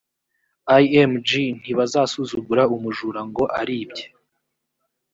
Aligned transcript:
img 0.81 1.29
ntibasuzugura 1.61 2.63
umujura 2.75 3.21
ngo 3.29 3.43
aribye 3.59 4.05